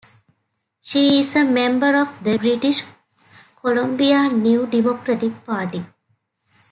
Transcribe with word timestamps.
She 0.81 1.19
is 1.19 1.35
a 1.35 1.43
member 1.45 1.95
of 1.95 2.23
the 2.23 2.39
British 2.39 2.81
Columbia 3.61 4.29
New 4.29 4.65
Democratic 4.65 5.45
Party. 5.45 5.85